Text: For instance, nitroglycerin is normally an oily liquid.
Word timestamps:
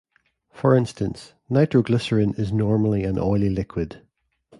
For 0.51 0.75
instance, 0.75 1.33
nitroglycerin 1.47 2.33
is 2.33 2.51
normally 2.51 3.03
an 3.03 3.19
oily 3.19 3.51
liquid. 3.51 4.01